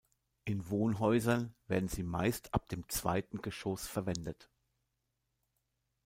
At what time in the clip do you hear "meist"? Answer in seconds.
2.01-2.55